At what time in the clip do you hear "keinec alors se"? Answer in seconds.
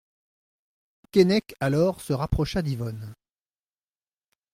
1.11-2.11